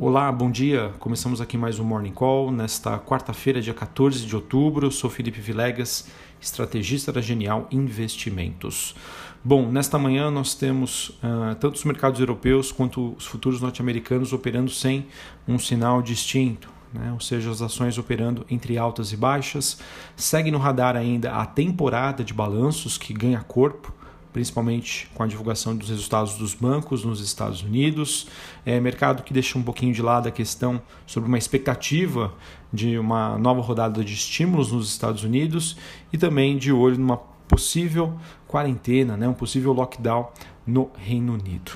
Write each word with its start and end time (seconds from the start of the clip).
Olá, 0.00 0.30
bom 0.30 0.48
dia. 0.48 0.92
Começamos 1.00 1.40
aqui 1.40 1.58
mais 1.58 1.80
um 1.80 1.84
Morning 1.84 2.12
Call 2.12 2.52
nesta 2.52 3.00
quarta-feira, 3.00 3.60
dia 3.60 3.74
14 3.74 4.24
de 4.24 4.36
outubro. 4.36 4.86
Eu 4.86 4.92
sou 4.92 5.10
Felipe 5.10 5.40
Vilegas, 5.40 6.06
estrategista 6.40 7.12
da 7.12 7.20
Genial 7.20 7.66
Investimentos. 7.72 8.94
Bom, 9.42 9.72
nesta 9.72 9.98
manhã 9.98 10.30
nós 10.30 10.54
temos 10.54 11.08
uh, 11.08 11.52
tanto 11.58 11.74
os 11.74 11.82
mercados 11.82 12.20
europeus 12.20 12.70
quanto 12.70 13.16
os 13.18 13.26
futuros 13.26 13.60
norte-americanos 13.60 14.32
operando 14.32 14.70
sem 14.70 15.04
um 15.48 15.58
sinal 15.58 16.00
distinto. 16.00 16.70
Né? 16.94 17.10
Ou 17.12 17.18
seja, 17.18 17.50
as 17.50 17.60
ações 17.60 17.98
operando 17.98 18.46
entre 18.48 18.78
altas 18.78 19.12
e 19.12 19.16
baixas. 19.16 19.80
Segue 20.14 20.52
no 20.52 20.58
radar 20.58 20.94
ainda 20.94 21.32
a 21.32 21.44
temporada 21.44 22.22
de 22.22 22.32
balanços 22.32 22.96
que 22.96 23.12
ganha 23.12 23.40
corpo 23.40 23.92
principalmente 24.38 25.10
com 25.14 25.24
a 25.24 25.26
divulgação 25.26 25.74
dos 25.74 25.88
resultados 25.88 26.34
dos 26.34 26.54
bancos 26.54 27.04
nos 27.04 27.20
Estados 27.20 27.60
Unidos. 27.60 28.28
É 28.64 28.78
mercado 28.78 29.24
que 29.24 29.32
deixa 29.34 29.58
um 29.58 29.62
pouquinho 29.64 29.92
de 29.92 30.00
lado 30.00 30.28
a 30.28 30.30
questão 30.30 30.80
sobre 31.04 31.26
uma 31.26 31.36
expectativa 31.36 32.32
de 32.72 32.96
uma 32.98 33.36
nova 33.36 33.60
rodada 33.60 34.04
de 34.04 34.14
estímulos 34.14 34.70
nos 34.70 34.88
Estados 34.88 35.24
Unidos 35.24 35.76
e 36.12 36.18
também 36.18 36.56
de 36.56 36.70
olho 36.70 36.96
numa 36.96 37.16
possível 37.48 38.16
quarentena, 38.46 39.16
né, 39.16 39.26
um 39.26 39.34
possível 39.34 39.72
lockdown 39.72 40.30
no 40.64 40.88
Reino 40.96 41.32
Unido. 41.32 41.72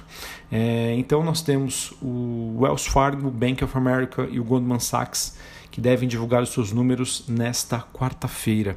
É, 0.48 0.94
então 0.96 1.24
nós 1.24 1.42
temos 1.42 1.92
o 2.00 2.58
Wells 2.60 2.86
Fargo, 2.86 3.28
Bank 3.28 3.64
of 3.64 3.76
America 3.76 4.28
e 4.30 4.38
o 4.38 4.44
Goldman 4.44 4.78
Sachs 4.78 5.36
que 5.72 5.80
devem 5.80 6.06
divulgar 6.06 6.42
os 6.42 6.50
seus 6.50 6.70
números 6.70 7.24
nesta 7.26 7.80
quarta-feira. 7.80 8.76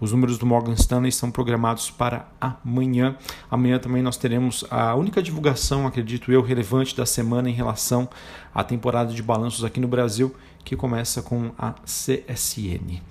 Os 0.00 0.12
números 0.12 0.38
do 0.38 0.46
Morgan 0.46 0.72
Stanley 0.72 1.10
estão 1.10 1.30
programados 1.30 1.90
para 1.90 2.26
amanhã. 2.40 3.14
Amanhã 3.50 3.78
também 3.78 4.02
nós 4.02 4.16
teremos 4.16 4.64
a 4.70 4.94
única 4.94 5.22
divulgação, 5.22 5.86
acredito 5.86 6.32
eu, 6.32 6.40
relevante 6.40 6.96
da 6.96 7.04
semana 7.04 7.50
em 7.50 7.52
relação 7.52 8.08
à 8.54 8.64
temporada 8.64 9.12
de 9.12 9.22
balanços 9.22 9.62
aqui 9.62 9.78
no 9.78 9.86
Brasil, 9.86 10.34
que 10.64 10.74
começa 10.74 11.20
com 11.20 11.52
a 11.58 11.74
CSN. 11.84 13.02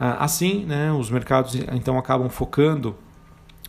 Ah, 0.00 0.24
assim, 0.24 0.64
né, 0.64 0.92
os 0.92 1.08
mercados 1.08 1.54
então 1.54 1.96
acabam 1.96 2.28
focando 2.28 2.96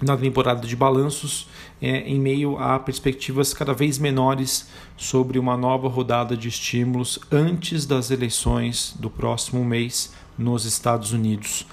na 0.04 0.18
temporada 0.18 0.66
de 0.68 0.76
balanços 0.76 1.48
é, 1.82 2.00
em 2.02 2.20
meio 2.20 2.58
a 2.58 2.80
perspectivas 2.80 3.54
cada 3.54 3.74
vez 3.74 3.98
menores 3.98 4.70
sobre 4.98 5.40
uma 5.40 5.58
nova 5.58 5.88
rodada 5.88 6.36
de 6.36 6.48
estímulos 6.48 7.20
antes 7.32 7.86
das 7.86 8.12
eleições 8.12 8.96
do 9.00 9.10
próximo 9.10 9.64
mês 9.64 10.14
nos 10.38 10.66
Estados 10.66 11.12
Unidos. 11.12 11.66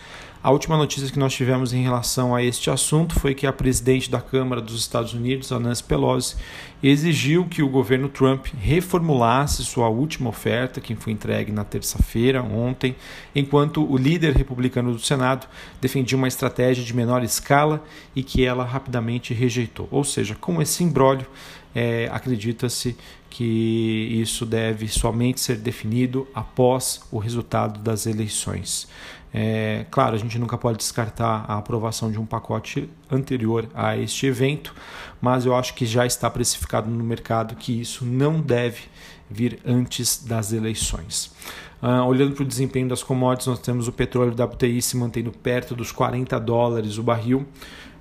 A 0.43 0.51
última 0.51 0.75
notícia 0.75 1.11
que 1.11 1.19
nós 1.19 1.35
tivemos 1.35 1.75
em 1.75 1.83
relação 1.83 2.35
a 2.35 2.43
este 2.43 2.71
assunto 2.71 3.15
foi 3.21 3.35
que 3.35 3.47
a 3.47 3.53
presidente 3.53 4.11
da 4.11 4.23
Câmara 4.23 4.63
dos 4.63 4.81
Estados 4.81 5.13
Unidos, 5.13 5.51
Nancy 5.51 5.85
Pelosi, 5.85 6.35
exigiu 6.83 7.45
que 7.45 7.63
o 7.63 7.69
governo 7.69 8.09
Trump 8.09 8.47
reformulasse 8.59 9.63
sua 9.63 9.91
última 9.91 10.31
oferta, 10.31 10.81
que 10.81 10.97
foi 10.97 11.13
entregue 11.13 11.53
na 11.53 11.63
terça-feira, 11.63 12.43
ontem, 12.43 12.97
enquanto 13.35 13.85
o 13.85 13.99
líder 13.99 14.35
republicano 14.35 14.93
do 14.95 14.99
Senado 14.99 15.47
defendia 15.79 16.17
uma 16.17 16.29
estratégia 16.29 16.83
de 16.83 16.97
menor 16.97 17.23
escala 17.23 17.85
e 18.17 18.23
que 18.23 18.43
ela 18.43 18.65
rapidamente 18.65 19.35
rejeitou. 19.35 19.89
Ou 19.91 20.05
seja, 20.05 20.35
com 20.35 20.63
esse 20.63 20.83
imbróglio, 20.83 21.27
é, 21.75 22.09
acredita-se 22.11 22.97
que 23.29 24.19
isso 24.21 24.45
deve 24.45 24.89
somente 24.89 25.39
ser 25.39 25.57
definido 25.59 26.27
após 26.35 27.03
o 27.13 27.19
resultado 27.19 27.79
das 27.79 28.07
eleições. 28.07 28.89
É, 29.33 29.87
claro, 29.91 30.17
a 30.17 30.19
gente 30.19 30.39
nunca 30.39 30.59
pode 30.59 30.79
descartar 30.79 31.45
a 31.47 31.59
aprovação 31.59 32.11
de 32.11 32.19
um 32.19 32.27
pacote 32.27 32.91
anterior 33.11 33.69
a 33.75 33.97
este 33.97 34.27
evento, 34.27 34.75
mas 35.21 35.47
eu 35.47 35.55
acho 35.55 35.75
que 35.75 35.87
já 35.87 36.05
está 36.05 36.29
precificado 36.29 36.91
no 36.91 37.05
mercado 37.05 37.55
que 37.55 37.81
isso 37.81 38.05
não 38.05 38.41
deve 38.41 38.83
vir 39.31 39.61
antes 39.65 40.25
das 40.25 40.53
eleições. 40.53 41.33
Uh, 41.81 42.05
olhando 42.07 42.35
para 42.35 42.43
o 42.43 42.47
desempenho 42.47 42.89
das 42.89 43.03
commodities, 43.03 43.47
nós 43.47 43.59
temos 43.61 43.89
o 43.89 43.93
petróleo 43.93 44.33
WTI 44.33 44.83
se 44.83 44.97
mantendo 44.97 45.31
perto 45.31 45.75
dos 45.75 45.93
40 45.93 46.39
dólares 46.39 46.99
o 46.99 47.03
barril. 47.03 47.47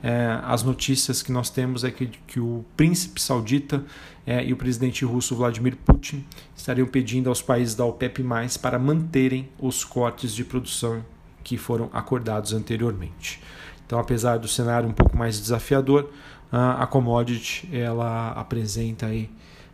É, 0.01 0.39
as 0.43 0.63
notícias 0.63 1.21
que 1.21 1.29
nós 1.31 1.49
temos 1.49 1.83
é 1.83 1.91
que, 1.91 2.07
que 2.25 2.39
o 2.39 2.63
príncipe 2.77 3.21
saudita 3.21 3.83
é, 4.25 4.45
e 4.45 4.53
o 4.53 4.57
presidente 4.57 5.03
russo 5.03 5.35
Vladimir 5.35 5.75
Putin 5.75 6.25
estariam 6.55 6.87
pedindo 6.87 7.27
aos 7.27 7.41
países 7.41 7.75
da 7.75 7.83
OPEP+, 7.83 8.23
para 8.61 8.79
manterem 8.79 9.49
os 9.59 9.83
cortes 9.83 10.33
de 10.33 10.45
produção 10.45 11.03
que 11.49 11.57
foram 11.57 11.89
acordados 11.91 12.53
anteriormente. 12.53 13.41
Então, 13.83 13.97
apesar 13.97 14.37
do 14.37 14.47
cenário 14.47 14.87
um 14.87 14.93
pouco 14.93 15.17
mais 15.17 15.41
desafiador, 15.41 16.11
a 16.51 16.85
commodity 16.85 17.67
ela 17.73 18.33
apresenta 18.33 19.07
aí 19.07 19.27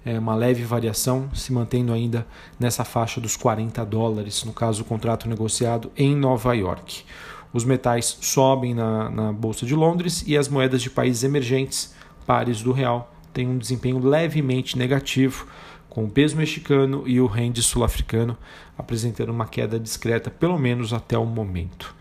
é, 0.05 0.17
uma 0.17 0.35
leve 0.35 0.63
variação, 0.63 1.29
se 1.33 1.51
mantendo 1.51 1.91
ainda 1.91 2.25
nessa 2.57 2.85
faixa 2.85 3.19
dos 3.19 3.35
40 3.35 3.83
dólares, 3.85 4.45
no 4.45 4.53
caso 4.53 4.83
do 4.83 4.85
contrato 4.85 5.27
negociado 5.27 5.91
em 5.97 6.15
Nova 6.15 6.53
York. 6.53 7.03
Os 7.51 7.65
metais 7.65 8.17
sobem 8.21 8.73
na, 8.73 9.09
na 9.09 9.33
Bolsa 9.33 9.65
de 9.65 9.75
Londres 9.75 10.23
e 10.25 10.37
as 10.37 10.47
moedas 10.47 10.81
de 10.81 10.89
países 10.89 11.25
emergentes, 11.25 11.93
pares 12.25 12.61
do 12.61 12.71
real, 12.71 13.13
têm 13.33 13.49
um 13.49 13.57
desempenho 13.57 13.99
levemente 13.99 14.77
negativo, 14.77 15.45
com 15.95 16.03
o 16.03 16.09
peso 16.09 16.35
mexicano 16.35 17.03
e 17.05 17.21
o 17.21 17.25
rende 17.25 17.63
sul-africano 17.63 18.37
apresentando 18.77 19.29
uma 19.29 19.45
queda 19.45 19.79
discreta, 19.79 20.29
pelo 20.29 20.59
menos 20.59 20.91
até 20.91 21.17
o 21.17 21.25
momento. 21.25 21.95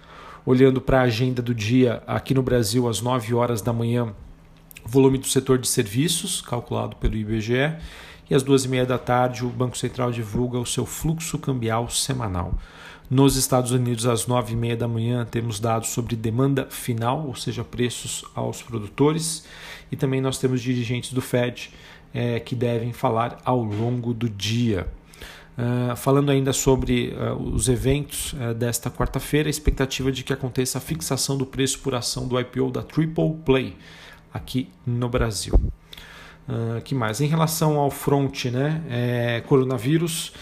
Olhando 0.45 0.81
para 0.81 0.99
a 0.99 1.03
agenda 1.05 1.41
do 1.41 1.55
dia, 1.55 2.03
aqui 2.05 2.35
no 2.35 2.43
Brasil, 2.43 2.89
às 2.89 3.01
9 3.01 3.33
horas 3.35 3.63
da 3.63 3.73
manhã, 3.73 4.13
volume 4.85 5.17
do 5.17 5.29
setor 5.29 5.59
de 5.59 5.69
serviços, 5.69 6.41
calculado 6.41 6.97
pelo 6.97 7.15
IBGE, 7.15 7.73
e 8.29 8.35
às 8.35 8.43
duas 8.43 8.65
e 8.65 8.69
meia 8.69 8.85
da 8.85 8.99
tarde 8.99 9.45
o 9.45 9.49
Banco 9.49 9.79
Central 9.79 10.11
divulga 10.11 10.59
o 10.59 10.67
seu 10.67 10.85
fluxo 10.85 11.39
cambial 11.39 11.89
semanal. 11.89 12.59
Nos 13.09 13.37
Estados 13.37 13.71
Unidos, 13.71 14.07
às 14.07 14.27
nove 14.27 14.55
e 14.55 14.57
meia 14.57 14.77
da 14.77 14.89
manhã, 14.89 15.25
temos 15.25 15.61
dados 15.61 15.91
sobre 15.91 16.17
demanda 16.17 16.67
final, 16.69 17.29
ou 17.29 17.37
seja, 17.37 17.63
preços 17.63 18.25
aos 18.35 18.61
produtores, 18.61 19.45
e 19.93 19.95
também 19.95 20.21
nós 20.21 20.37
temos 20.37 20.61
dirigentes 20.61 21.13
do 21.13 21.21
Fed 21.21 21.71
é, 22.15 22.39
que 22.39 22.55
devem 22.55 22.93
falar 22.93 23.39
ao 23.45 23.63
longo 23.63 24.15
do 24.15 24.29
dia. 24.29 24.87
Uh, 25.57 25.95
falando 25.95 26.31
ainda 26.31 26.53
sobre 26.53 27.15
uh, 27.17 27.41
os 27.41 27.69
eventos 27.69 28.33
uh, 28.33 28.53
desta 28.53 28.91
quarta-feira, 28.91 29.49
a 29.49 29.51
expectativa 29.51 30.11
de 30.11 30.25
que 30.25 30.33
aconteça 30.33 30.79
a 30.79 30.81
fixação 30.81 31.37
do 31.37 31.47
preço 31.47 31.79
por 31.79 31.95
ação 31.95 32.27
do 32.27 32.39
IPO 32.41 32.73
da 32.73 32.83
Triple 32.83 33.37
Play 33.45 33.77
aqui 34.33 34.69
no 34.85 35.09
Brasil. 35.09 35.55
que 36.85 36.93
mais? 36.93 37.21
Em 37.21 37.27
relação 37.27 37.79
ao 37.79 37.89
front, 37.89 38.47
né, 38.47 38.83
é, 38.91 39.43
coronavírus, 39.47 40.33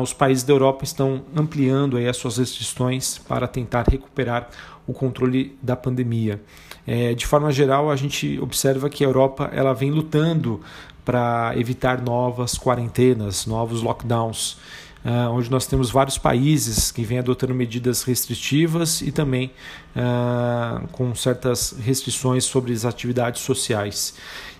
os 0.00 0.14
países 0.14 0.42
da 0.42 0.54
Europa 0.54 0.82
estão 0.82 1.26
ampliando 1.36 1.98
aí 1.98 2.08
as 2.08 2.16
suas 2.16 2.38
restrições 2.38 3.18
para 3.18 3.46
tentar 3.46 3.84
recuperar 3.86 4.48
o 4.86 4.94
controle 4.94 5.58
da 5.62 5.76
pandemia. 5.76 6.40
É, 6.86 7.14
de 7.14 7.26
forma 7.26 7.50
geral, 7.50 7.90
a 7.90 7.96
gente 7.96 8.38
observa 8.40 8.90
que 8.90 9.04
a 9.04 9.06
Europa 9.06 9.50
ela 9.52 9.72
vem 9.72 9.90
lutando 9.90 10.60
para 11.04 11.52
evitar 11.56 12.00
novas 12.00 12.56
quarentenas, 12.58 13.46
novos 13.46 13.82
lockdowns, 13.82 14.56
uh, 15.04 15.30
onde 15.30 15.50
nós 15.50 15.66
temos 15.66 15.90
vários 15.90 16.16
países 16.16 16.90
que 16.90 17.02
vêm 17.04 17.18
adotando 17.18 17.54
medidas 17.54 18.02
restritivas 18.02 19.02
e 19.02 19.12
também 19.12 19.52
uh, 19.94 20.86
com 20.88 21.14
certas 21.14 21.76
restrições 21.78 22.44
sobre 22.44 22.72
as 22.72 22.84
atividades 22.84 23.42
sociais. 23.42 24.14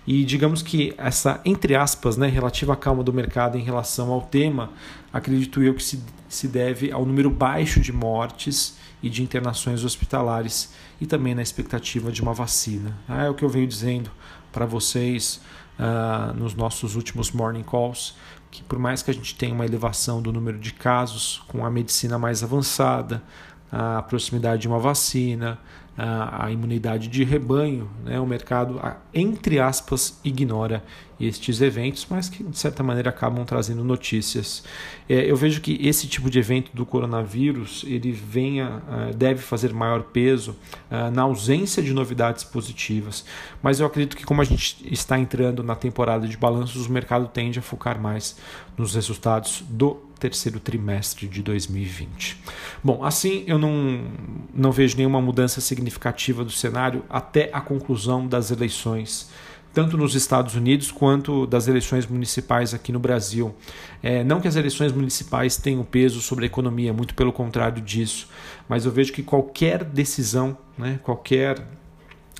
E 0.07 0.23
digamos 0.23 0.61
que 0.61 0.93
essa, 0.97 1.41
entre 1.43 1.75
aspas, 1.75 2.15
né, 2.15 2.27
relativa 2.27 2.75
calma 2.75 3.03
do 3.03 3.11
mercado 3.11 3.57
em 3.57 3.63
relação 3.63 4.11
ao 4.11 4.21
tema, 4.21 4.69
acredito 5.11 5.63
eu 5.63 5.73
que 5.73 5.83
se, 5.83 6.03
se 6.29 6.47
deve 6.47 6.91
ao 6.91 7.05
número 7.05 7.29
baixo 7.29 7.79
de 7.79 7.91
mortes 7.91 8.77
e 9.01 9.09
de 9.09 9.23
internações 9.23 9.83
hospitalares 9.83 10.73
e 11.01 11.07
também 11.07 11.33
na 11.33 11.41
expectativa 11.41 12.11
de 12.11 12.21
uma 12.21 12.33
vacina. 12.33 12.95
Ah, 13.07 13.23
é 13.23 13.29
o 13.29 13.33
que 13.33 13.43
eu 13.43 13.49
venho 13.49 13.67
dizendo 13.67 14.11
para 14.51 14.65
vocês 14.65 15.41
uh, 15.79 16.33
nos 16.33 16.55
nossos 16.55 16.95
últimos 16.95 17.31
morning 17.31 17.63
calls, 17.63 18.15
que 18.51 18.63
por 18.63 18.79
mais 18.79 19.01
que 19.01 19.11
a 19.11 19.13
gente 19.13 19.35
tenha 19.35 19.53
uma 19.53 19.65
elevação 19.65 20.21
do 20.21 20.31
número 20.31 20.57
de 20.57 20.73
casos 20.73 21.41
com 21.47 21.65
a 21.65 21.69
medicina 21.69 22.17
mais 22.17 22.43
avançada, 22.43 23.21
a 23.71 24.01
proximidade 24.01 24.63
de 24.63 24.67
uma 24.67 24.79
vacina, 24.79 25.59
a, 25.97 26.51
imunidade 26.51 27.07
de 27.07 27.23
rebanho, 27.23 27.89
né? 28.03 28.19
o 28.19 28.25
mercado, 28.25 28.81
entre 29.13 29.59
aspas, 29.59 30.19
ignora 30.25 30.83
estes 31.17 31.61
eventos, 31.61 32.05
mas 32.09 32.27
que 32.27 32.43
de 32.43 32.57
certa 32.57 32.83
maneira 32.83 33.09
acabam 33.09 33.45
trazendo 33.45 33.81
notícias. 33.81 34.65
É, 35.07 35.31
eu 35.31 35.37
vejo 35.37 35.61
que 35.61 35.79
esse 35.87 36.05
tipo 36.07 36.29
de 36.29 36.37
evento 36.37 36.71
do 36.73 36.85
coronavírus 36.85 37.85
ele 37.87 38.11
venha, 38.11 38.81
deve 39.15 39.41
fazer 39.41 39.73
maior 39.73 40.03
peso 40.03 40.57
na 41.13 41.21
ausência 41.21 41.81
de 41.81 41.93
novidades 41.93 42.43
positivas, 42.43 43.23
mas 43.63 43.79
eu 43.79 43.85
acredito 43.85 44.17
que 44.17 44.25
como 44.25 44.41
a 44.41 44.45
gente 44.45 44.85
está 44.91 45.17
entrando 45.17 45.63
na 45.63 45.75
temporada 45.75 46.27
de 46.27 46.35
balanços, 46.35 46.87
o 46.87 46.91
mercado 46.91 47.29
tende 47.29 47.59
a 47.59 47.61
focar 47.61 47.97
mais 47.97 48.37
nos 48.77 48.95
resultados 48.95 49.63
do 49.69 50.04
terceiro 50.19 50.59
trimestre 50.59 51.27
de 51.27 51.41
2020. 51.41 52.37
Bom, 52.83 53.03
assim 53.03 53.43
eu 53.47 53.57
não, 53.57 54.05
não 54.53 54.71
vejo 54.71 54.97
nenhuma 54.97 55.21
mudança 55.21 55.61
significativa 55.61 56.43
do 56.43 56.51
cenário 56.51 57.03
até 57.09 57.49
a 57.53 57.61
conclusão 57.61 58.27
das 58.27 58.51
eleições 58.51 59.29
tanto 59.75 59.97
nos 59.97 60.15
Estados 60.15 60.55
Unidos 60.55 60.89
quanto 60.89 61.45
das 61.45 61.67
eleições 61.67 62.07
municipais 62.07 62.73
aqui 62.73 62.93
no 62.93 62.99
Brasil. 62.99 63.53
É, 64.01 64.23
não 64.23 64.39
que 64.39 64.47
as 64.47 64.55
eleições 64.55 64.93
municipais 64.93 65.57
tenham 65.57 65.83
peso 65.83 66.21
sobre 66.21 66.45
a 66.45 66.47
economia, 66.47 66.93
muito 66.93 67.13
pelo 67.13 67.33
contrário 67.33 67.81
disso, 67.81 68.29
mas 68.69 68.85
eu 68.85 68.91
vejo 68.91 69.11
que 69.11 69.21
qualquer 69.21 69.83
decisão, 69.83 70.57
né, 70.77 70.97
qualquer 71.03 71.61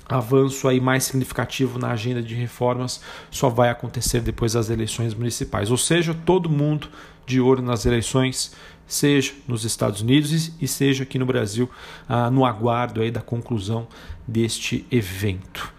avanço 0.08 0.68
aí 0.68 0.80
mais 0.80 1.04
significativo 1.04 1.78
na 1.78 1.90
agenda 1.90 2.22
de 2.22 2.34
reformas 2.34 3.00
só 3.30 3.48
vai 3.48 3.70
acontecer 3.70 4.20
depois 4.20 4.52
das 4.52 4.70
eleições 4.70 5.14
municipais. 5.14 5.70
Ou 5.70 5.76
seja, 5.76 6.14
todo 6.14 6.48
mundo 6.48 6.88
de 7.26 7.40
olho 7.40 7.62
nas 7.62 7.84
eleições, 7.84 8.52
seja 8.86 9.32
nos 9.48 9.64
Estados 9.64 10.00
Unidos 10.00 10.52
e 10.60 10.68
seja 10.68 11.02
aqui 11.02 11.18
no 11.18 11.26
Brasil, 11.26 11.68
ah, 12.08 12.30
no 12.30 12.44
aguardo 12.44 13.00
aí 13.00 13.10
da 13.10 13.20
conclusão 13.20 13.88
deste 14.26 14.86
evento. 14.90 15.74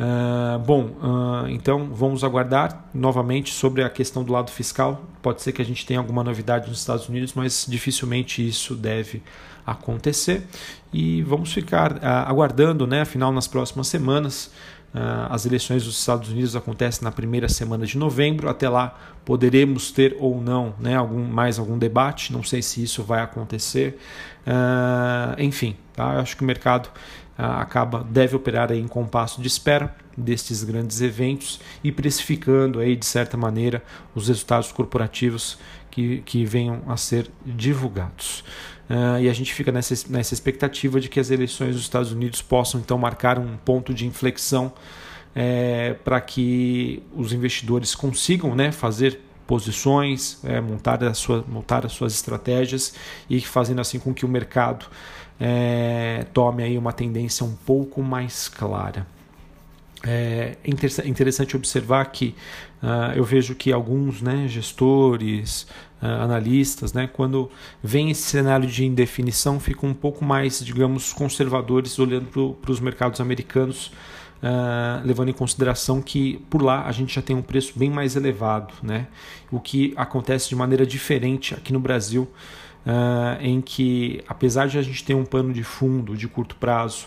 Uh, 0.00 0.58
bom, 0.60 0.84
uh, 0.84 1.48
então 1.48 1.90
vamos 1.92 2.24
aguardar 2.24 2.86
novamente 2.94 3.52
sobre 3.52 3.84
a 3.84 3.90
questão 3.90 4.24
do 4.24 4.32
lado 4.32 4.50
fiscal. 4.50 5.04
Pode 5.20 5.42
ser 5.42 5.52
que 5.52 5.60
a 5.60 5.64
gente 5.64 5.84
tenha 5.84 6.00
alguma 6.00 6.24
novidade 6.24 6.70
nos 6.70 6.78
Estados 6.78 7.06
Unidos, 7.06 7.34
mas 7.34 7.66
dificilmente 7.68 8.46
isso 8.46 8.74
deve 8.74 9.22
acontecer. 9.66 10.46
E 10.90 11.22
vamos 11.22 11.52
ficar 11.52 11.92
uh, 11.92 11.98
aguardando, 12.26 12.86
né? 12.86 13.02
Afinal, 13.02 13.30
nas 13.30 13.46
próximas 13.46 13.88
semanas, 13.88 14.50
as 15.28 15.46
eleições 15.46 15.84
dos 15.84 16.00
Estados 16.00 16.30
Unidos 16.30 16.56
acontecem 16.56 17.04
na 17.04 17.12
primeira 17.12 17.48
semana 17.48 17.86
de 17.86 17.96
novembro. 17.96 18.48
Até 18.48 18.68
lá 18.68 18.98
poderemos 19.24 19.92
ter 19.92 20.16
ou 20.18 20.40
não 20.40 20.74
né, 20.80 20.96
algum, 20.96 21.22
mais 21.22 21.60
algum 21.60 21.78
debate. 21.78 22.32
Não 22.32 22.42
sei 22.42 22.60
se 22.60 22.82
isso 22.82 23.04
vai 23.04 23.22
acontecer. 23.22 24.00
enfim, 25.38 25.76
tá? 25.94 26.18
acho 26.18 26.36
que 26.36 26.42
o 26.42 26.44
mercado 26.44 26.90
acaba 27.40 28.04
deve 28.04 28.36
operar 28.36 28.72
em 28.72 28.86
compasso 28.86 29.40
de 29.40 29.48
espera 29.48 29.94
destes 30.16 30.62
grandes 30.64 31.00
eventos 31.00 31.60
e 31.82 31.90
precificando 31.90 32.80
aí 32.80 32.96
de 32.96 33.06
certa 33.06 33.36
maneira 33.36 33.82
os 34.14 34.28
resultados 34.28 34.70
corporativos 34.72 35.58
que, 35.90 36.18
que 36.18 36.44
venham 36.44 36.82
a 36.86 36.96
ser 36.96 37.30
divulgados. 37.44 38.44
Uh, 38.88 39.20
e 39.20 39.28
a 39.28 39.32
gente 39.32 39.54
fica 39.54 39.70
nessa, 39.70 39.94
nessa 40.08 40.34
expectativa 40.34 41.00
de 41.00 41.08
que 41.08 41.20
as 41.20 41.30
eleições 41.30 41.74
dos 41.74 41.82
Estados 41.82 42.10
Unidos 42.10 42.42
possam 42.42 42.80
então 42.80 42.98
marcar 42.98 43.38
um 43.38 43.56
ponto 43.56 43.94
de 43.94 44.06
inflexão 44.06 44.72
é, 45.34 45.94
para 46.04 46.20
que 46.20 47.02
os 47.14 47.32
investidores 47.32 47.94
consigam 47.94 48.54
né, 48.54 48.72
fazer 48.72 49.20
posições, 49.46 50.38
é, 50.44 50.60
montar, 50.60 51.02
a 51.02 51.14
sua, 51.14 51.44
montar 51.48 51.84
as 51.84 51.92
suas 51.92 52.14
estratégias 52.14 52.94
e 53.28 53.40
fazendo 53.40 53.80
assim 53.80 53.98
com 53.98 54.14
que 54.14 54.24
o 54.24 54.28
mercado 54.28 54.86
é, 55.40 56.26
tome 56.34 56.62
aí 56.62 56.76
uma 56.76 56.92
tendência 56.92 57.46
um 57.46 57.54
pouco 57.54 58.02
mais 58.02 58.48
clara. 58.48 59.06
É 60.02 60.56
interessante 60.64 61.54
observar 61.54 62.06
que 62.06 62.34
uh, 62.82 63.12
eu 63.14 63.22
vejo 63.22 63.54
que 63.54 63.70
alguns 63.70 64.22
né, 64.22 64.48
gestores, 64.48 65.66
uh, 66.00 66.06
analistas, 66.06 66.94
né, 66.94 67.06
quando 67.06 67.50
vem 67.82 68.10
esse 68.10 68.22
cenário 68.22 68.66
de 68.66 68.84
indefinição, 68.84 69.60
ficam 69.60 69.90
um 69.90 69.94
pouco 69.94 70.24
mais, 70.24 70.64
digamos, 70.64 71.12
conservadores 71.12 71.98
olhando 71.98 72.56
para 72.62 72.70
os 72.70 72.80
mercados 72.80 73.20
americanos, 73.20 73.88
uh, 74.42 75.04
levando 75.04 75.28
em 75.28 75.34
consideração 75.34 76.00
que 76.00 76.42
por 76.48 76.62
lá 76.62 76.86
a 76.86 76.92
gente 76.92 77.14
já 77.14 77.20
tem 77.20 77.36
um 77.36 77.42
preço 77.42 77.78
bem 77.78 77.90
mais 77.90 78.16
elevado, 78.16 78.72
né, 78.82 79.06
o 79.50 79.60
que 79.60 79.92
acontece 79.96 80.48
de 80.48 80.56
maneira 80.56 80.86
diferente 80.86 81.54
aqui 81.54 81.74
no 81.74 81.80
Brasil 81.80 82.26
uh, 82.86 83.40
em 83.40 83.60
que, 83.60 84.22
apesar 84.28 84.68
de 84.68 84.78
a 84.78 84.82
gente 84.82 85.04
ter 85.04 85.14
um 85.14 85.24
pano 85.24 85.52
de 85.52 85.62
fundo 85.62 86.16
de 86.16 86.28
curto 86.28 86.56
prazo 86.56 87.06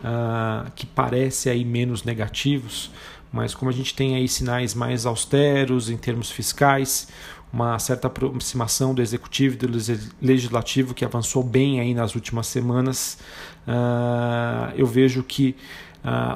uh, 0.00 0.70
que 0.74 0.86
parece 0.86 1.50
aí 1.50 1.64
menos 1.64 2.04
negativos, 2.04 2.90
mas 3.32 3.54
como 3.54 3.70
a 3.70 3.74
gente 3.74 3.94
tem 3.94 4.16
aí 4.16 4.28
sinais 4.28 4.74
mais 4.74 5.04
austeros 5.04 5.90
em 5.90 5.96
termos 5.96 6.30
fiscais, 6.30 7.08
uma 7.52 7.78
certa 7.78 8.06
aproximação 8.06 8.94
do 8.94 9.00
executivo 9.00 9.54
e 9.54 9.58
do 9.58 9.78
legislativo 10.20 10.94
que 10.94 11.04
avançou 11.04 11.42
bem 11.42 11.80
aí 11.80 11.94
nas 11.94 12.14
últimas 12.14 12.46
semanas, 12.46 13.18
uh, 13.66 14.72
eu 14.76 14.86
vejo 14.86 15.22
que 15.22 15.56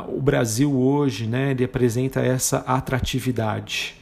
o 0.08 0.20
Brasil 0.20 0.70
hoje, 0.76 1.26
né, 1.26 1.52
ele 1.52 1.64
apresenta 1.64 2.20
essa 2.20 2.58
atratividade. 2.58 3.94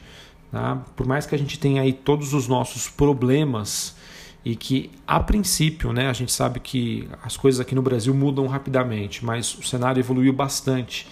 Tá? 0.51 0.81
Por 0.97 1.07
mais 1.07 1.25
que 1.25 1.33
a 1.33 1.37
gente 1.37 1.57
tenha 1.57 1.81
aí 1.83 1.93
todos 1.93 2.33
os 2.33 2.45
nossos 2.45 2.89
problemas 2.89 3.95
e 4.43 4.55
que 4.55 4.89
a 5.05 5.19
princípio, 5.19 5.93
né, 5.93 6.09
a 6.09 6.13
gente 6.13 6.31
sabe 6.31 6.59
que 6.59 7.07
as 7.21 7.37
coisas 7.37 7.59
aqui 7.59 7.75
no 7.75 7.81
Brasil 7.81 8.13
mudam 8.13 8.47
rapidamente, 8.47 9.23
mas 9.23 9.53
o 9.53 9.63
cenário 9.63 9.99
evoluiu 9.99 10.33
bastante. 10.33 11.07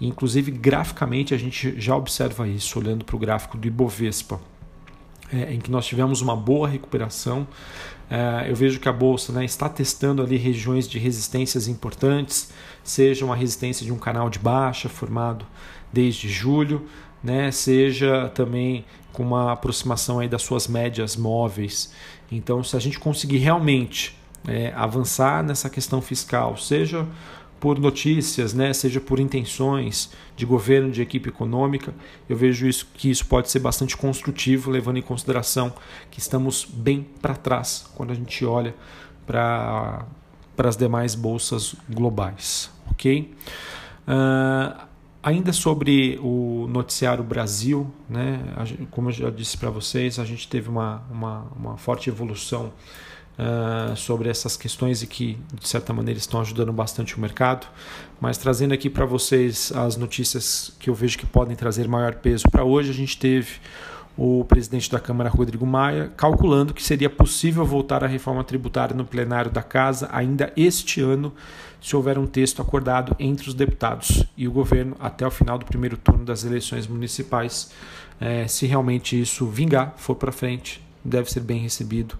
Inclusive 0.00 0.50
graficamente 0.50 1.34
a 1.34 1.38
gente 1.38 1.78
já 1.78 1.94
observa 1.94 2.48
isso 2.48 2.78
olhando 2.78 3.04
para 3.04 3.14
o 3.14 3.18
gráfico 3.18 3.58
do 3.58 3.68
Ibovespa, 3.68 4.40
é, 5.30 5.52
em 5.52 5.60
que 5.60 5.70
nós 5.70 5.86
tivemos 5.86 6.22
uma 6.22 6.34
boa 6.34 6.66
recuperação. 6.66 7.46
É, 8.08 8.50
eu 8.50 8.56
vejo 8.56 8.80
que 8.80 8.88
a 8.88 8.92
bolsa 8.92 9.30
né, 9.30 9.44
está 9.44 9.68
testando 9.68 10.22
ali 10.22 10.38
regiões 10.38 10.88
de 10.88 10.98
resistências 10.98 11.68
importantes, 11.68 12.50
seja 12.82 13.26
uma 13.26 13.36
resistência 13.36 13.84
de 13.84 13.92
um 13.92 13.98
canal 13.98 14.30
de 14.30 14.38
baixa 14.38 14.88
formado 14.88 15.44
desde 15.92 16.28
julho, 16.30 16.88
né, 17.22 17.50
seja 17.50 18.30
também 18.34 18.84
com 19.12 19.22
uma 19.22 19.52
aproximação 19.52 20.18
aí 20.20 20.28
das 20.28 20.42
suas 20.42 20.68
médias 20.68 21.16
móveis. 21.16 21.92
Então, 22.30 22.62
se 22.62 22.76
a 22.76 22.80
gente 22.80 22.98
conseguir 22.98 23.38
realmente 23.38 24.16
é, 24.46 24.72
avançar 24.74 25.42
nessa 25.42 25.68
questão 25.68 26.00
fiscal, 26.00 26.56
seja 26.56 27.06
por 27.58 27.78
notícias, 27.78 28.54
né, 28.54 28.72
seja 28.72 29.00
por 29.00 29.20
intenções 29.20 30.10
de 30.34 30.46
governo, 30.46 30.90
de 30.90 31.02
equipe 31.02 31.28
econômica, 31.28 31.94
eu 32.26 32.36
vejo 32.36 32.66
isso, 32.66 32.88
que 32.94 33.10
isso 33.10 33.26
pode 33.26 33.50
ser 33.50 33.58
bastante 33.58 33.96
construtivo, 33.96 34.70
levando 34.70 34.96
em 34.96 35.02
consideração 35.02 35.72
que 36.10 36.18
estamos 36.18 36.64
bem 36.64 37.06
para 37.20 37.34
trás 37.34 37.84
quando 37.94 38.12
a 38.12 38.14
gente 38.14 38.44
olha 38.46 38.74
para 39.26 40.06
as 40.56 40.76
demais 40.76 41.14
bolsas 41.14 41.74
globais, 41.88 42.70
ok? 42.90 43.30
Uh, 44.08 44.89
Ainda 45.22 45.52
sobre 45.52 46.18
o 46.22 46.66
noticiário 46.70 47.22
Brasil, 47.22 47.92
né, 48.08 48.40
como 48.90 49.10
eu 49.10 49.12
já 49.12 49.30
disse 49.30 49.56
para 49.56 49.68
vocês, 49.68 50.18
a 50.18 50.24
gente 50.24 50.48
teve 50.48 50.70
uma, 50.70 51.02
uma, 51.10 51.46
uma 51.54 51.76
forte 51.76 52.08
evolução 52.08 52.72
uh, 53.38 53.94
sobre 53.96 54.30
essas 54.30 54.56
questões 54.56 55.02
e 55.02 55.06
que, 55.06 55.38
de 55.52 55.68
certa 55.68 55.92
maneira, 55.92 56.18
estão 56.18 56.40
ajudando 56.40 56.72
bastante 56.72 57.18
o 57.18 57.20
mercado. 57.20 57.66
Mas 58.18 58.38
trazendo 58.38 58.72
aqui 58.72 58.88
para 58.88 59.04
vocês 59.04 59.70
as 59.72 59.94
notícias 59.96 60.72
que 60.78 60.88
eu 60.88 60.94
vejo 60.94 61.18
que 61.18 61.26
podem 61.26 61.54
trazer 61.54 61.86
maior 61.86 62.14
peso 62.14 62.44
para 62.50 62.64
hoje, 62.64 62.90
a 62.90 62.94
gente 62.94 63.18
teve 63.18 63.60
o 64.16 64.44
presidente 64.44 64.90
da 64.90 65.00
Câmara, 65.00 65.30
Rodrigo 65.30 65.64
Maia, 65.66 66.12
calculando 66.16 66.74
que 66.74 66.82
seria 66.82 67.08
possível 67.08 67.64
voltar 67.64 68.04
à 68.04 68.06
reforma 68.06 68.44
tributária 68.44 68.94
no 68.94 69.04
plenário 69.04 69.50
da 69.50 69.62
Casa 69.62 70.08
ainda 70.12 70.52
este 70.56 71.00
ano 71.00 71.32
se 71.80 71.96
houver 71.96 72.18
um 72.18 72.26
texto 72.26 72.60
acordado 72.60 73.16
entre 73.18 73.48
os 73.48 73.54
deputados 73.54 74.24
e 74.36 74.46
o 74.46 74.52
governo 74.52 74.94
até 75.00 75.26
o 75.26 75.30
final 75.30 75.58
do 75.58 75.64
primeiro 75.64 75.96
turno 75.96 76.24
das 76.24 76.44
eleições 76.44 76.86
municipais. 76.86 77.70
É, 78.20 78.46
se 78.46 78.66
realmente 78.66 79.18
isso 79.18 79.46
vingar, 79.46 79.94
for 79.96 80.14
para 80.14 80.30
frente, 80.30 80.82
deve 81.02 81.30
ser 81.30 81.40
bem 81.40 81.60
recebido 81.60 82.16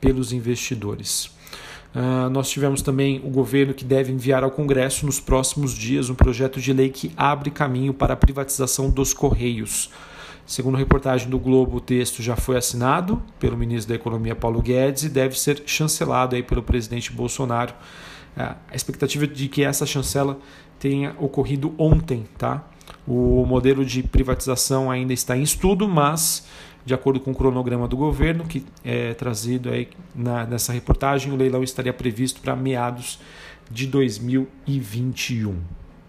pelos 0.00 0.32
investidores. 0.32 1.30
Uh, 1.94 2.28
nós 2.28 2.50
tivemos 2.50 2.82
também 2.82 3.22
o 3.24 3.30
governo 3.30 3.72
que 3.72 3.84
deve 3.84 4.12
enviar 4.12 4.44
ao 4.44 4.50
Congresso 4.50 5.06
nos 5.06 5.18
próximos 5.18 5.72
dias 5.72 6.10
um 6.10 6.14
projeto 6.14 6.60
de 6.60 6.70
lei 6.72 6.90
que 6.90 7.10
abre 7.16 7.50
caminho 7.50 7.94
para 7.94 8.12
a 8.12 8.16
privatização 8.16 8.90
dos 8.90 9.14
Correios. 9.14 9.90
Segundo 10.46 10.76
reportagem 10.76 11.28
do 11.28 11.40
Globo, 11.40 11.78
o 11.78 11.80
texto 11.80 12.22
já 12.22 12.36
foi 12.36 12.56
assinado 12.56 13.20
pelo 13.40 13.56
ministro 13.56 13.88
da 13.88 13.96
Economia 13.96 14.36
Paulo 14.36 14.62
Guedes 14.62 15.02
e 15.02 15.08
deve 15.08 15.36
ser 15.36 15.64
chancelado 15.66 16.36
aí 16.36 16.42
pelo 16.42 16.62
presidente 16.62 17.12
Bolsonaro 17.12 17.74
é, 18.36 18.42
a 18.42 18.74
expectativa 18.76 19.26
de 19.26 19.48
que 19.48 19.64
essa 19.64 19.84
chancela 19.84 20.38
tenha 20.78 21.16
ocorrido 21.18 21.74
ontem, 21.76 22.26
tá? 22.38 22.64
O 23.08 23.44
modelo 23.44 23.84
de 23.84 24.04
privatização 24.04 24.88
ainda 24.88 25.12
está 25.12 25.36
em 25.36 25.42
estudo, 25.42 25.88
mas 25.88 26.46
de 26.84 26.94
acordo 26.94 27.18
com 27.18 27.32
o 27.32 27.34
cronograma 27.34 27.88
do 27.88 27.96
governo 27.96 28.44
que 28.44 28.64
é 28.84 29.14
trazido 29.14 29.68
aí 29.68 29.88
na, 30.14 30.46
nessa 30.46 30.72
reportagem, 30.72 31.32
o 31.32 31.36
leilão 31.36 31.64
estaria 31.64 31.92
previsto 31.92 32.40
para 32.40 32.54
meados 32.54 33.18
de 33.68 33.88
2021, 33.88 35.58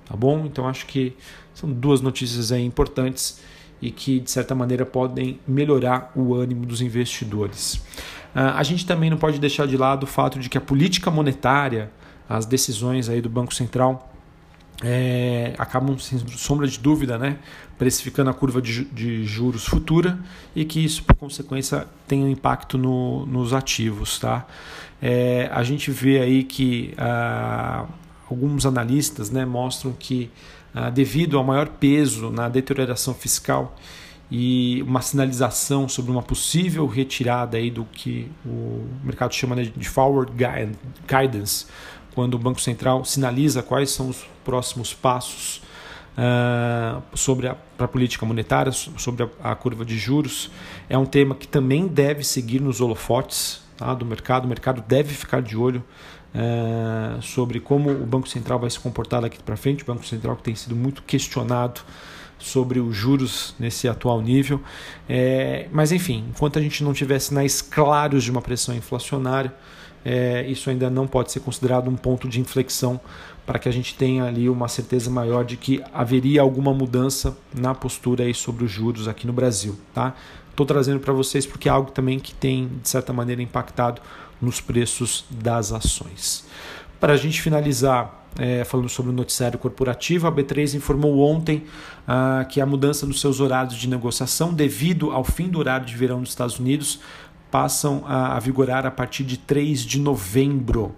tá 0.06 0.16
bom? 0.16 0.46
Então 0.46 0.68
acho 0.68 0.86
que 0.86 1.16
são 1.56 1.72
duas 1.72 2.02
notícias 2.02 2.52
aí 2.52 2.64
importantes 2.64 3.42
e 3.82 3.92
que 3.92 4.20
de 4.20 4.32
certa 4.32 4.56
maneira 4.56 4.86
podem 4.86 5.40
melhorar 5.48 6.12
o 6.16 6.34
ânimo 6.36 6.66
dos 6.66 6.82
investidores. 6.82 7.76
Uh, 8.36 8.54
a 8.56 8.64
gente 8.64 8.86
também 8.86 9.10
não 9.10 9.18
pode 9.18 9.40
deixar 9.40 9.68
de 9.68 9.78
lado 9.78 10.04
o 10.04 10.08
fato 10.08 10.40
de 10.40 10.50
que 10.50 10.58
a 10.58 10.62
política 10.62 11.10
monetária 11.10 11.92
as 12.30 12.46
decisões 12.46 13.08
aí 13.10 13.22
do 13.22 13.30
Banco 13.30 13.54
Central 13.54 14.14
é, 14.84 15.56
acabam, 15.58 15.98
sem 15.98 16.20
sombra 16.28 16.68
de 16.68 16.78
dúvida, 16.78 17.18
né, 17.18 17.38
precificando 17.78 18.30
a 18.30 18.34
curva 18.34 18.62
de, 18.62 18.86
de, 18.86 19.24
juros 19.24 19.66
futura 19.66 20.20
e 20.56 20.66
que 20.66 20.84
isso, 20.84 21.04
por 21.04 21.16
consequência, 21.16 21.88
tem 22.08 22.24
um 22.24 22.30
impacto 22.30 22.78
no, 22.78 23.26
nos 23.26 23.54
ativos. 23.54 24.20
Tá? 24.20 24.46
É, 25.02 25.50
a 25.52 25.64
gente 25.64 25.90
vê 25.90 26.20
aí 26.20 26.44
que 26.44 26.94
ah, 26.98 27.86
alguns 28.30 28.66
analistas 28.66 29.30
né, 29.30 29.46
mostram 29.46 29.94
que 29.98 30.30
ah, 30.74 30.90
devido 30.90 31.38
ao 31.38 31.44
maior 31.44 31.68
peso 31.68 32.30
na 32.30 32.50
deterioração 32.50 33.14
fiscal 33.14 33.76
e 34.30 34.84
uma 34.84 35.02
sinalização 35.02 35.88
sobre 35.88 36.12
uma 36.12 36.22
possível 36.22 36.86
retirada 36.86 37.58
aí 37.58 37.72
do 37.72 37.86
que 37.86 38.30
o 38.46 38.86
mercado 39.04 39.34
chama 39.34 39.56
de 39.56 39.90
forward 39.90 40.32
guidance, 41.08 41.66
quando 42.14 42.34
o 42.34 42.38
Banco 42.38 42.60
Central 42.60 43.06
sinaliza 43.06 43.64
quais 43.64 43.90
são 43.90 44.10
os 44.10 44.28
próximos 44.44 44.94
passos 44.94 45.62
uh, 46.18 47.02
sobre 47.16 47.48
a, 47.48 47.56
a, 47.80 47.88
política 47.88 48.26
monetária, 48.26 48.72
sobre 48.72 49.24
a, 49.24 49.52
a, 49.52 49.56
curva 49.56 49.86
de 49.86 49.98
juros. 49.98 50.52
É 50.90 50.98
um 50.98 51.06
tema 51.06 51.36
que 51.36 51.48
também 51.48 51.88
deve 51.88 52.24
seguir 52.24 52.60
nos 52.60 52.82
holofotes 52.82 53.62
tá, 53.78 53.94
do 53.94 54.06
mercado. 54.06 54.46
O 54.46 54.48
mercado 54.48 54.84
deve 54.86 55.14
ficar 55.14 55.42
de 55.42 55.56
olho 55.56 55.84
uh, 56.38 57.22
sobre 57.22 57.60
como 57.60 57.90
o 57.90 58.06
Banco 58.06 58.30
Central 58.30 58.60
vai 58.60 58.70
se 58.70 58.80
comportar 58.80 59.22
daqui 59.22 59.42
para 59.42 59.58
frente. 59.58 59.84
O 59.84 59.86
Banco 59.88 60.06
Central 60.06 60.36
que 60.36 60.44
tem 60.44 60.56
sido 60.56 60.76
muito 60.76 61.02
questionado 61.04 61.82
sobre 62.40 62.80
os 62.80 62.96
juros 62.96 63.56
nesse 63.60 63.88
atual 63.88 64.22
nível. 64.22 64.62
É, 65.10 65.68
mas, 65.72 65.92
enfim, 65.92 66.26
enquanto 66.30 66.60
a 66.60 66.62
gente 66.62 66.84
não 66.84 66.94
tiver 66.94 67.20
sinais 67.20 67.62
claros 67.62 68.24
de 68.24 68.32
uma 68.32 68.42
pressão 68.42 68.76
inflacionária, 68.76 69.52
é, 70.06 70.46
isso 70.48 70.70
ainda 70.70 70.90
não 70.90 71.08
pode 71.08 71.32
ser 71.32 71.40
considerado 71.40 71.90
um 71.90 71.96
ponto 71.96 72.30
de 72.30 72.40
inflexão 72.40 73.00
para 73.46 73.58
que 73.58 73.68
a 73.68 73.72
gente 73.72 73.96
tenha 73.96 74.26
ali 74.26 74.50
uma 74.50 74.68
certeza 74.68 75.10
maior 75.10 75.44
de 75.44 75.58
que 75.58 75.82
haveria 75.94 76.42
alguma 76.42 76.74
mudança 76.74 77.36
na 77.54 77.74
postura 77.74 78.24
aí 78.24 78.34
sobre 78.34 78.64
os 78.64 78.72
juros 78.72 79.08
aqui 79.08 79.26
no 79.26 79.34
Brasil. 79.34 79.76
Tá? 79.94 80.14
Estou 80.52 80.66
trazendo 80.66 81.00
para 81.00 81.14
vocês 81.14 81.46
porque 81.46 81.68
é 81.68 81.72
algo 81.72 81.92
também 81.92 82.20
que 82.20 82.34
tem, 82.34 82.70
de 82.82 82.90
certa 82.90 83.12
maneira, 83.12 83.42
impactado 83.42 84.02
nos 84.42 84.62
preços 84.62 85.26
das 85.30 85.72
ações. 85.72 86.46
Para 87.00 87.14
a 87.14 87.18
gente 87.18 87.42
finalizar, 87.42 88.28
é, 88.40 88.64
falando 88.64 88.90
sobre 88.90 89.12
o 89.12 89.16
noticiário 89.16 89.58
corporativo, 89.58 90.28
a 90.28 90.32
B3 90.32 90.76
informou 90.76 91.20
ontem 91.20 91.64
ah, 92.08 92.46
que 92.50 92.60
a 92.62 92.66
mudança 92.66 93.06
nos 93.06 93.22
seus 93.22 93.40
horários 93.40 93.76
de 93.76 93.88
negociação, 93.88 94.54
devido 94.54 95.12
ao 95.12 95.24
fim 95.24 95.48
do 95.48 95.60
horário 95.60 95.86
de 95.86 95.96
verão 95.96 96.20
nos 96.20 96.30
Estados 96.30 96.60
Unidos, 96.60 97.00
passam 97.52 98.04
a, 98.06 98.36
a 98.36 98.40
vigorar 98.40 98.86
a 98.86 98.92
partir 98.92 99.24
de 99.24 99.38
3 99.38 99.82
de 99.82 100.00
novembro. 100.00 100.96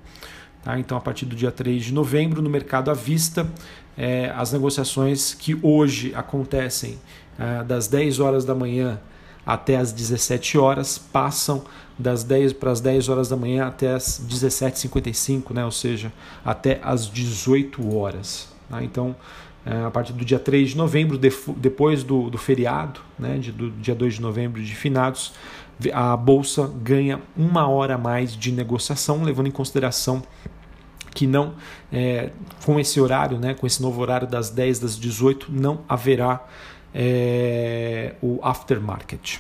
Tá? 0.64 0.80
Então, 0.80 0.98
a 0.98 1.02
partir 1.02 1.26
do 1.26 1.36
dia 1.36 1.52
3 1.52 1.86
de 1.86 1.94
novembro, 1.94 2.42
no 2.42 2.50
mercado 2.50 2.92
à 2.92 2.94
vista, 2.94 3.50
é, 3.98 4.32
as 4.36 4.52
negociações 4.52 5.34
que 5.34 5.58
hoje 5.62 6.14
acontecem 6.16 6.98
é, 7.38 7.64
das 7.64 7.88
10 7.88 8.20
horas 8.20 8.46
da 8.46 8.56
manhã 8.56 9.00
até 9.50 9.78
as 9.78 9.92
17 9.92 10.60
horas 10.60 11.00
passam 11.00 11.64
das 11.98 12.24
10 12.24 12.54
para 12.54 12.70
as 12.70 12.80
10 12.80 13.10
horas 13.10 13.30
da 13.30 13.36
manhã 13.36 13.66
até 13.66 13.92
as 13.94 14.22
17h55, 14.30 15.52
né? 15.56 15.66
ou 15.66 15.72
seja, 15.72 16.14
até 16.46 16.80
as 16.84 17.10
18 17.10 17.96
horas. 17.96 18.48
Tá? 18.70 18.84
Então, 18.84 19.16
é, 19.66 19.86
a 19.86 19.90
partir 19.90 20.14
do 20.14 20.24
dia 20.24 20.38
3 20.38 20.70
de 20.70 20.78
novembro, 20.78 21.18
depois 21.18 22.04
do, 22.04 22.30
do 22.30 22.38
feriado, 22.38 23.02
né? 23.18 23.40
De, 23.40 23.52
do 23.52 23.72
dia 23.72 23.96
2 23.96 24.16
de 24.16 24.22
novembro 24.22 24.64
de 24.64 24.76
finados, 24.76 25.34
a 25.92 26.16
bolsa 26.16 26.72
ganha 26.82 27.20
uma 27.36 27.68
hora 27.68 27.96
a 27.96 27.98
mais 27.98 28.38
de 28.38 28.52
negociação, 28.52 29.24
levando 29.24 29.48
em 29.48 29.52
consideração 29.52 30.22
que 31.14 31.26
não, 31.26 31.56
é, 31.92 32.30
com 32.66 32.80
esse 32.80 33.02
horário, 33.02 33.40
né, 33.40 33.56
com 33.56 33.66
esse 33.66 33.82
novo 33.82 34.00
horário 34.00 34.28
das 34.28 34.50
10 34.52 34.80
das 34.80 34.98
18, 34.98 35.52
não 35.52 35.82
haverá 35.90 36.46
é, 36.94 38.16
o 38.22 38.40
aftermarket. 38.42 39.40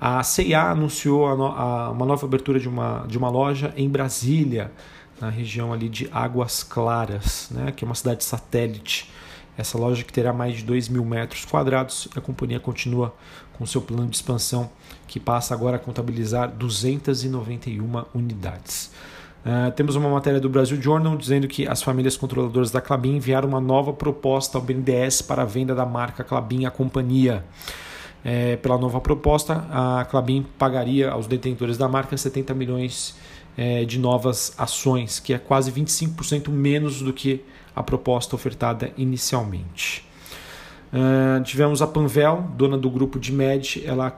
A 0.00 0.22
CIA 0.22 0.70
anunciou 0.70 1.26
a 1.26 1.36
no, 1.36 1.46
a, 1.46 1.90
uma 1.90 2.04
nova 2.04 2.26
abertura 2.26 2.60
de 2.60 2.68
uma, 2.68 3.04
de 3.06 3.16
uma 3.16 3.30
loja 3.30 3.72
em 3.76 3.88
Brasília, 3.88 4.70
na 5.20 5.30
região 5.30 5.72
ali 5.72 5.88
de 5.88 6.08
Águas 6.12 6.62
Claras, 6.62 7.48
né, 7.50 7.72
que 7.72 7.84
é 7.84 7.86
uma 7.86 7.94
cidade 7.94 8.24
satélite. 8.24 9.10
Essa 9.56 9.78
loja 9.78 10.02
que 10.02 10.12
terá 10.12 10.32
mais 10.32 10.56
de 10.56 10.64
2 10.64 10.88
mil 10.88 11.04
metros 11.04 11.44
quadrados, 11.44 12.08
a 12.16 12.20
companhia 12.20 12.58
continua 12.58 13.14
com 13.56 13.64
seu 13.64 13.80
plano 13.80 14.08
de 14.08 14.16
expansão, 14.16 14.68
que 15.06 15.20
passa 15.20 15.54
agora 15.54 15.76
a 15.76 15.78
contabilizar 15.78 16.50
291 16.50 18.04
unidades. 18.12 18.90
Uh, 19.44 19.70
temos 19.72 19.94
uma 19.94 20.08
matéria 20.08 20.40
do 20.40 20.48
Brasil 20.48 20.80
Journal 20.80 21.16
dizendo 21.18 21.46
que 21.46 21.68
as 21.68 21.82
famílias 21.82 22.16
controladoras 22.16 22.70
da 22.70 22.80
Clabin 22.80 23.16
enviaram 23.16 23.46
uma 23.46 23.60
nova 23.60 23.92
proposta 23.92 24.56
ao 24.56 24.62
BNDES 24.64 25.20
para 25.20 25.42
a 25.42 25.44
venda 25.44 25.74
da 25.74 25.84
marca 25.84 26.24
Clabin 26.24 26.64
à 26.64 26.70
companhia. 26.70 27.44
É, 28.24 28.56
pela 28.56 28.78
nova 28.78 29.02
proposta, 29.02 29.66
a 29.70 30.06
Clabin 30.06 30.46
pagaria 30.58 31.10
aos 31.10 31.26
detentores 31.26 31.76
da 31.76 31.86
marca 31.86 32.16
70 32.16 32.54
milhões 32.54 33.14
é, 33.54 33.84
de 33.84 33.98
novas 33.98 34.54
ações, 34.56 35.20
que 35.20 35.34
é 35.34 35.38
quase 35.38 35.70
25% 35.70 36.48
menos 36.48 37.02
do 37.02 37.12
que 37.12 37.44
a 37.76 37.82
proposta 37.82 38.34
ofertada 38.34 38.92
inicialmente. 38.96 40.08
Uh, 40.92 41.42
tivemos 41.42 41.82
a 41.82 41.86
Panvel, 41.86 42.48
dona 42.56 42.78
do 42.78 42.88
grupo 42.88 43.18
de 43.18 43.32
Med, 43.32 43.82
ela 43.84 44.16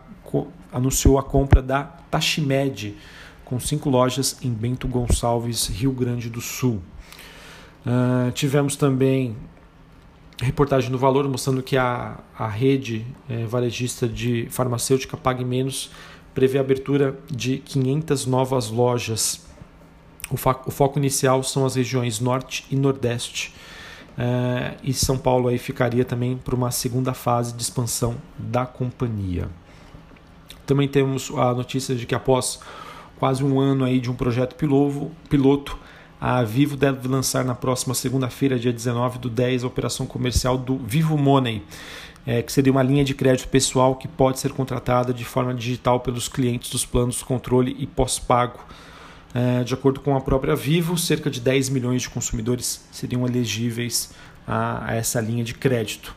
anunciou 0.70 1.18
a 1.18 1.22
compra 1.22 1.62
da 1.62 1.84
Tashimed, 2.10 2.94
com 3.46 3.58
cinco 3.60 3.88
lojas 3.88 4.36
em 4.42 4.50
Bento 4.52 4.86
Gonçalves, 4.88 5.68
Rio 5.68 5.92
Grande 5.92 6.28
do 6.28 6.40
Sul. 6.40 6.82
Uh, 7.86 8.30
tivemos 8.32 8.74
também 8.74 9.36
reportagem 10.42 10.90
no 10.90 10.98
Valor 10.98 11.26
mostrando 11.28 11.62
que 11.62 11.76
a, 11.76 12.18
a 12.36 12.48
rede 12.48 13.06
é, 13.28 13.46
varejista 13.46 14.06
de 14.06 14.48
farmacêutica 14.50 15.16
Pague 15.16 15.44
Menos 15.44 15.90
prevê 16.34 16.58
a 16.58 16.60
abertura 16.60 17.18
de 17.30 17.58
500 17.58 18.26
novas 18.26 18.68
lojas. 18.68 19.46
O, 20.28 20.34
o 20.34 20.70
foco 20.70 20.98
inicial 20.98 21.42
são 21.42 21.64
as 21.64 21.76
regiões 21.76 22.20
Norte 22.20 22.66
e 22.70 22.76
Nordeste. 22.76 23.54
Uh, 24.18 24.76
e 24.82 24.92
São 24.92 25.16
Paulo 25.16 25.48
aí 25.48 25.58
ficaria 25.58 26.04
também 26.04 26.36
para 26.36 26.54
uma 26.54 26.70
segunda 26.72 27.14
fase 27.14 27.54
de 27.54 27.62
expansão 27.62 28.16
da 28.36 28.66
companhia. 28.66 29.48
Também 30.66 30.88
temos 30.88 31.30
a 31.30 31.54
notícia 31.54 31.94
de 31.94 32.06
que 32.06 32.14
após 32.14 32.58
quase 33.18 33.44
um 33.44 33.58
ano 33.60 33.84
aí 33.84 34.00
de 34.00 34.10
um 34.10 34.14
projeto 34.14 34.54
piloto, 34.54 35.10
piloto 35.28 35.78
a 36.20 36.42
Vivo 36.42 36.76
deve 36.76 37.06
lançar 37.08 37.44
na 37.44 37.54
próxima 37.54 37.94
segunda-feira, 37.94 38.58
dia 38.58 38.72
19 38.72 39.18
do 39.18 39.28
10, 39.28 39.64
a 39.64 39.66
operação 39.66 40.06
comercial 40.06 40.56
do 40.56 40.78
Vivo 40.78 41.16
Money, 41.16 41.62
é, 42.26 42.42
que 42.42 42.50
seria 42.50 42.72
uma 42.72 42.82
linha 42.82 43.04
de 43.04 43.14
crédito 43.14 43.48
pessoal 43.48 43.94
que 43.94 44.08
pode 44.08 44.40
ser 44.40 44.52
contratada 44.52 45.12
de 45.12 45.24
forma 45.24 45.54
digital 45.54 46.00
pelos 46.00 46.26
clientes 46.26 46.70
dos 46.70 46.86
planos 46.86 47.22
controle 47.22 47.76
e 47.78 47.86
pós-pago. 47.86 48.58
É, 49.34 49.62
de 49.62 49.74
acordo 49.74 50.00
com 50.00 50.16
a 50.16 50.20
própria 50.20 50.56
Vivo, 50.56 50.96
cerca 50.96 51.30
de 51.30 51.40
10 51.40 51.68
milhões 51.68 52.02
de 52.02 52.08
consumidores 52.08 52.86
seriam 52.90 53.26
elegíveis 53.26 54.14
a, 54.46 54.92
a 54.92 54.94
essa 54.94 55.20
linha 55.20 55.44
de 55.44 55.52
crédito. 55.52 56.16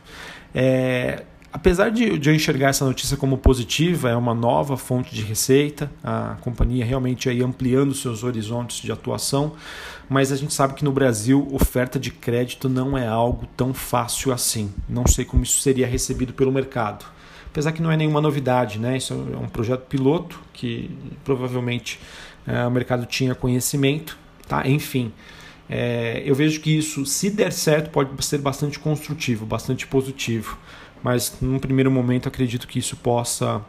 É, 0.54 1.24
Apesar 1.52 1.90
de, 1.90 2.04
eu 2.04 2.34
enxergar 2.34 2.68
essa 2.68 2.84
notícia 2.84 3.16
como 3.16 3.36
positiva, 3.36 4.08
é 4.08 4.14
uma 4.14 4.32
nova 4.32 4.76
fonte 4.76 5.12
de 5.12 5.22
receita, 5.22 5.90
a 6.02 6.36
companhia 6.40 6.84
realmente 6.84 7.28
aí 7.28 7.42
ampliando 7.42 7.92
seus 7.92 8.22
horizontes 8.22 8.80
de 8.80 8.92
atuação, 8.92 9.54
mas 10.08 10.30
a 10.30 10.36
gente 10.36 10.54
sabe 10.54 10.74
que 10.74 10.84
no 10.84 10.92
Brasil 10.92 11.48
oferta 11.50 11.98
de 11.98 12.12
crédito 12.12 12.68
não 12.68 12.96
é 12.96 13.06
algo 13.06 13.48
tão 13.56 13.74
fácil 13.74 14.32
assim. 14.32 14.72
Não 14.88 15.06
sei 15.08 15.24
como 15.24 15.42
isso 15.42 15.60
seria 15.60 15.88
recebido 15.88 16.32
pelo 16.32 16.52
mercado. 16.52 17.04
Apesar 17.50 17.72
que 17.72 17.82
não 17.82 17.90
é 17.90 17.96
nenhuma 17.96 18.20
novidade, 18.20 18.78
né? 18.78 18.96
Isso 18.96 19.12
é 19.12 19.36
um 19.36 19.48
projeto 19.48 19.86
piloto 19.86 20.40
que 20.52 20.88
provavelmente 21.24 21.98
é, 22.46 22.64
o 22.64 22.70
mercado 22.70 23.06
tinha 23.06 23.34
conhecimento, 23.34 24.16
tá? 24.46 24.68
Enfim, 24.68 25.12
é, 25.68 26.22
eu 26.24 26.34
vejo 26.34 26.60
que 26.60 26.78
isso, 26.78 27.04
se 27.04 27.28
der 27.28 27.52
certo, 27.52 27.90
pode 27.90 28.24
ser 28.24 28.38
bastante 28.38 28.78
construtivo, 28.78 29.44
bastante 29.44 29.84
positivo 29.84 30.56
mas 31.02 31.36
num 31.40 31.58
primeiro 31.58 31.90
momento 31.90 32.28
acredito 32.28 32.66
que 32.66 32.78
isso 32.78 32.96
possa 32.96 33.62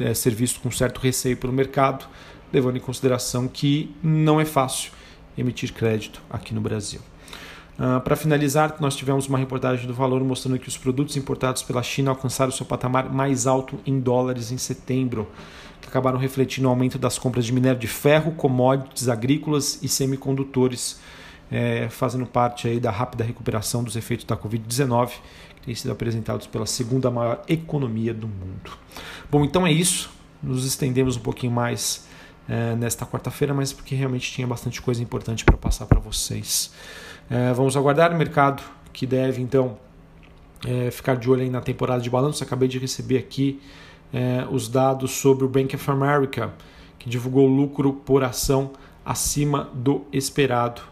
é, 0.00 0.14
ser 0.14 0.34
visto 0.34 0.60
com 0.60 0.70
certo 0.70 0.98
receio 0.98 1.36
pelo 1.36 1.52
mercado, 1.52 2.06
levando 2.52 2.76
em 2.76 2.80
consideração 2.80 3.48
que 3.48 3.94
não 4.02 4.40
é 4.40 4.44
fácil 4.44 4.92
emitir 5.36 5.72
crédito 5.72 6.20
aqui 6.30 6.54
no 6.54 6.60
Brasil. 6.60 7.00
Uh, 7.78 8.00
Para 8.00 8.14
finalizar, 8.16 8.76
nós 8.80 8.94
tivemos 8.94 9.26
uma 9.26 9.38
reportagem 9.38 9.86
do 9.86 9.94
Valor 9.94 10.22
mostrando 10.22 10.58
que 10.58 10.68
os 10.68 10.76
produtos 10.76 11.16
importados 11.16 11.62
pela 11.62 11.82
China 11.82 12.10
alcançaram 12.10 12.52
seu 12.52 12.66
patamar 12.66 13.10
mais 13.10 13.46
alto 13.46 13.78
em 13.86 13.98
dólares 13.98 14.52
em 14.52 14.58
setembro, 14.58 15.26
que 15.80 15.88
acabaram 15.88 16.18
refletindo 16.18 16.68
o 16.68 16.70
aumento 16.70 16.98
das 16.98 17.18
compras 17.18 17.46
de 17.46 17.52
minério 17.52 17.78
de 17.78 17.86
ferro, 17.86 18.32
commodities 18.32 19.08
agrícolas 19.08 19.78
e 19.82 19.88
semicondutores, 19.88 21.00
é, 21.50 21.88
fazendo 21.88 22.26
parte 22.26 22.68
aí 22.68 22.78
da 22.78 22.90
rápida 22.90 23.24
recuperação 23.24 23.82
dos 23.82 23.96
efeitos 23.96 24.26
da 24.26 24.36
Covid-19, 24.36 25.12
têm 25.64 25.74
sido 25.74 25.92
apresentados 25.92 26.46
pela 26.46 26.66
segunda 26.66 27.10
maior 27.10 27.42
economia 27.48 28.12
do 28.12 28.26
mundo. 28.26 28.72
Bom, 29.30 29.44
então 29.44 29.66
é 29.66 29.72
isso. 29.72 30.10
Nos 30.42 30.64
estendemos 30.64 31.16
um 31.16 31.20
pouquinho 31.20 31.52
mais 31.52 32.06
é, 32.48 32.74
nesta 32.74 33.06
quarta-feira, 33.06 33.54
mas 33.54 33.72
porque 33.72 33.94
realmente 33.94 34.32
tinha 34.32 34.46
bastante 34.46 34.82
coisa 34.82 35.02
importante 35.02 35.44
para 35.44 35.56
passar 35.56 35.86
para 35.86 36.00
vocês. 36.00 36.72
É, 37.30 37.52
vamos 37.52 37.76
aguardar 37.76 38.12
o 38.12 38.16
mercado 38.16 38.62
que 38.92 39.06
deve 39.06 39.40
então 39.40 39.78
é, 40.66 40.90
ficar 40.90 41.16
de 41.16 41.30
olho 41.30 41.48
na 41.50 41.60
temporada 41.60 42.02
de 42.02 42.10
balanço. 42.10 42.42
Acabei 42.42 42.68
de 42.68 42.78
receber 42.78 43.18
aqui 43.18 43.60
os 44.50 44.68
dados 44.68 45.12
sobre 45.12 45.46
o 45.46 45.48
Bank 45.48 45.74
of 45.74 45.90
America, 45.90 46.52
que 46.98 47.08
divulgou 47.08 47.46
lucro 47.46 47.94
por 47.94 48.22
ação 48.22 48.72
acima 49.02 49.70
do 49.72 50.04
esperado 50.12 50.82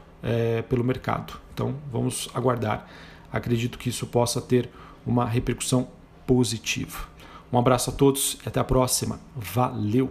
pelo 0.71 0.83
mercado. 0.83 1.35
Então 1.53 1.75
vamos 1.93 2.31
aguardar 2.33 2.89
acredito 3.33 3.79
que 3.79 3.89
isso 3.89 4.07
possa 4.07 4.41
ter 4.41 4.69
uma 5.07 5.25
repercussão 5.25 5.89
positiva. 6.27 7.09
Um 7.53 7.59
abraço 7.59 7.91
a 7.91 7.93
todos 7.93 8.39
e 8.45 8.49
até 8.49 8.61
a 8.61 8.65
próxima. 8.65 9.19
Valeu! 9.35 10.11